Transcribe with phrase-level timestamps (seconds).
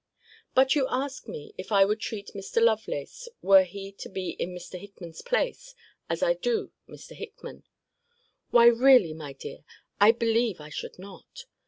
[0.55, 2.59] But you ask me, if I would treat Mr.
[2.59, 4.79] Lovelace, were he to be in Mr.
[4.79, 5.75] Hickman's place,
[6.09, 7.11] as I do Mr.
[7.15, 7.65] Hickman?
[8.49, 9.63] Why really, my dear,
[9.99, 11.45] I believe I should not.